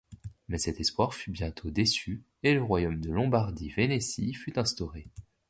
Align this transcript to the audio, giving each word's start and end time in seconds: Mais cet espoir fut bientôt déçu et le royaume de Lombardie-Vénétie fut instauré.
Mais 0.47 0.57
cet 0.57 0.79
espoir 0.79 1.13
fut 1.13 1.29
bientôt 1.29 1.69
déçu 1.69 2.23
et 2.41 2.55
le 2.55 2.63
royaume 2.63 2.99
de 3.01 3.11
Lombardie-Vénétie 3.11 4.33
fut 4.33 4.57
instauré. 4.57 5.05